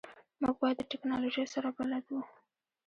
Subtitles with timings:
[0.41, 2.21] موږ باید د تکنالوژی سره بلد وو